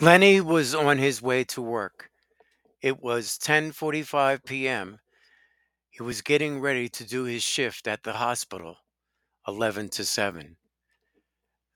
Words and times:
Lenny 0.00 0.40
was 0.40 0.74
on 0.74 0.98
his 0.98 1.20
way 1.20 1.44
to 1.44 1.60
work. 1.60 2.10
It 2.80 3.02
was 3.02 3.38
10:45 3.38 4.44
p.m. 4.44 5.00
He 5.90 6.02
was 6.02 6.22
getting 6.22 6.60
ready 6.60 6.88
to 6.88 7.04
do 7.04 7.24
his 7.24 7.42
shift 7.42 7.88
at 7.88 8.04
the 8.04 8.12
hospital, 8.12 8.76
11 9.48 9.88
to 9.90 10.04
7. 10.04 10.56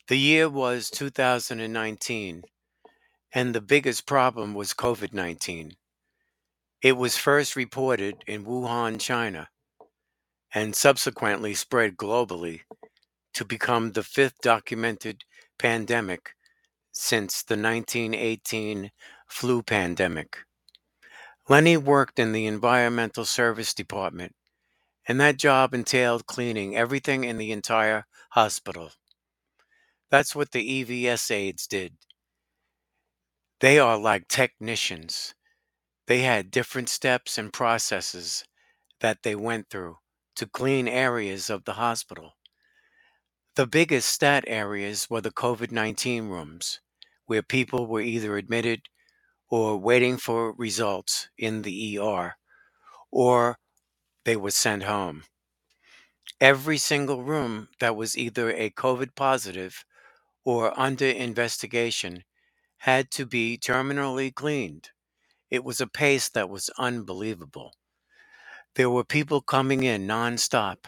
The 0.08 0.16
year 0.16 0.48
was 0.48 0.90
2019, 0.90 2.42
and 3.32 3.54
the 3.54 3.60
biggest 3.60 4.06
problem 4.06 4.54
was 4.54 4.74
COVID-19. 4.74 5.72
It 6.82 6.96
was 6.96 7.16
first 7.16 7.56
reported 7.56 8.22
in 8.26 8.44
Wuhan, 8.44 9.00
China, 9.00 9.48
and 10.54 10.76
subsequently 10.76 11.54
spread 11.54 11.96
globally 11.96 12.60
to 13.34 13.44
become 13.44 13.92
the 13.92 14.02
fifth 14.02 14.40
documented 14.42 15.24
pandemic 15.58 16.34
since 16.92 17.42
the 17.42 17.56
1918 17.56 18.92
flu 19.26 19.62
pandemic. 19.62 20.38
Lenny 21.48 21.76
worked 21.76 22.18
in 22.18 22.32
the 22.32 22.46
Environmental 22.46 23.24
Service 23.24 23.74
Department, 23.74 24.34
and 25.06 25.20
that 25.20 25.36
job 25.38 25.74
entailed 25.74 26.26
cleaning 26.26 26.76
everything 26.76 27.24
in 27.24 27.38
the 27.38 27.52
entire 27.52 28.06
hospital. 28.30 28.92
That's 30.10 30.36
what 30.36 30.52
the 30.52 30.84
EVS 30.84 31.30
aides 31.32 31.66
did. 31.66 31.96
They 33.60 33.78
are 33.78 33.96
like 33.96 34.28
technicians. 34.28 35.34
They 36.06 36.20
had 36.22 36.50
different 36.50 36.88
steps 36.88 37.38
and 37.38 37.52
processes 37.52 38.44
that 39.00 39.22
they 39.22 39.36
went 39.36 39.70
through 39.70 39.98
to 40.36 40.46
clean 40.46 40.88
areas 40.88 41.50
of 41.50 41.64
the 41.64 41.74
hospital. 41.74 42.36
The 43.54 43.66
biggest 43.66 44.08
stat 44.08 44.44
areas 44.46 45.08
were 45.08 45.22
the 45.22 45.30
COVID 45.30 45.70
19 45.70 46.28
rooms, 46.28 46.80
where 47.26 47.42
people 47.42 47.86
were 47.86 48.00
either 48.02 48.36
admitted 48.36 48.88
or 49.48 49.78
waiting 49.78 50.18
for 50.18 50.52
results 50.54 51.28
in 51.38 51.62
the 51.62 51.98
ER, 51.98 52.36
or 53.10 53.58
they 54.24 54.36
were 54.36 54.50
sent 54.50 54.84
home. 54.84 55.24
Every 56.40 56.78
single 56.78 57.22
room 57.24 57.68
that 57.80 57.96
was 57.96 58.18
either 58.18 58.50
a 58.50 58.70
COVID 58.70 59.14
positive 59.14 59.84
or 60.44 60.78
under 60.78 61.06
investigation 61.06 62.24
had 62.78 63.10
to 63.12 63.26
be 63.26 63.58
terminally 63.58 64.34
cleaned. 64.34 64.90
It 65.50 65.64
was 65.64 65.80
a 65.80 65.86
pace 65.86 66.28
that 66.30 66.50
was 66.50 66.70
unbelievable. 66.78 67.74
There 68.76 68.90
were 68.90 69.04
people 69.04 69.42
coming 69.42 69.82
in 69.82 70.06
nonstop, 70.06 70.86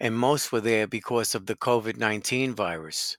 and 0.00 0.16
most 0.16 0.50
were 0.50 0.60
there 0.62 0.86
because 0.88 1.34
of 1.34 1.46
the 1.46 1.54
COVID 1.54 1.96
19 1.98 2.54
virus. 2.54 3.16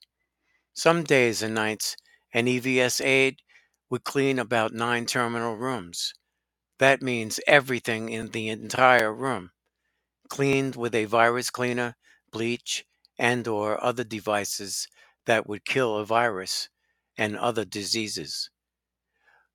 Some 0.73 1.03
days 1.03 1.41
and 1.41 1.55
nights, 1.55 1.95
an 2.33 2.47
EVS 2.47 2.99
aide 3.05 3.41
would 3.89 4.03
clean 4.03 4.39
about 4.39 4.73
nine 4.73 5.05
terminal 5.05 5.55
rooms. 5.55 6.13
That 6.79 7.01
means 7.01 7.39
everything 7.47 8.09
in 8.09 8.29
the 8.31 8.49
entire 8.49 9.13
room, 9.13 9.51
cleaned 10.29 10.75
with 10.75 10.95
a 10.95 11.05
virus 11.05 11.49
cleaner, 11.49 11.95
bleach, 12.31 12.85
and 13.19 13.47
or 13.47 13.83
other 13.83 14.03
devices 14.03 14.87
that 15.25 15.47
would 15.47 15.65
kill 15.65 15.97
a 15.97 16.05
virus 16.05 16.69
and 17.17 17.37
other 17.37 17.65
diseases. 17.65 18.49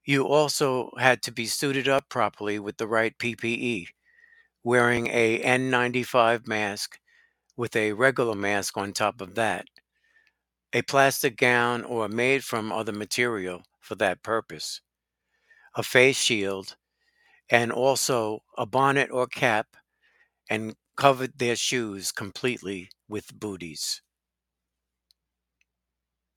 You 0.05 0.27
also 0.27 0.91
had 0.99 1.23
to 1.25 1.33
be 1.33 1.47
suited 1.47 1.89
up 1.89 2.09
properly 2.09 2.59
with 2.59 2.79
the 2.79 2.87
right 2.87 3.19
PPE, 3.19 3.89
wearing 4.63 5.09
a 5.09 5.41
N95 5.43 6.47
mask 6.47 6.99
with 7.57 7.77
a 7.77 7.93
regular 7.95 8.35
mask 8.35 8.77
on 8.77 8.93
top 8.93 9.21
of 9.21 9.35
that, 9.37 9.67
a 10.73 10.81
plastic 10.83 11.37
gown 11.37 11.83
or 11.83 12.09
made 12.09 12.45
from 12.45 12.71
other 12.71 12.93
material 12.93 13.65
for 13.81 13.97
that 13.97 14.23
purpose, 14.23 14.81
a 15.77 15.83
face 15.83 16.19
shield, 16.19 16.77
and 17.51 17.73
also 17.73 18.43
a 18.59 18.67
bonnet 18.67 19.11
or 19.11 19.27
cap, 19.27 19.77
and 20.51 20.77
covered 20.97 21.39
their 21.39 21.57
shoes 21.57 22.13
completely 22.13 22.91
with 23.09 23.39
booties. 23.39 24.03